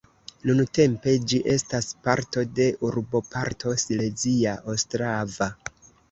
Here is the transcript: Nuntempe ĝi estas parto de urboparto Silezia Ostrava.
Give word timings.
Nuntempe 0.49 1.11
ĝi 1.33 1.39
estas 1.55 1.89
parto 2.07 2.45
de 2.59 2.65
urboparto 2.89 3.75
Silezia 3.83 4.55
Ostrava. 4.75 5.51